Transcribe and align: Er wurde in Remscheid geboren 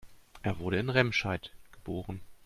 Er 0.41 0.57
wurde 0.57 0.79
in 0.79 0.89
Remscheid 0.89 1.51
geboren 1.71 2.21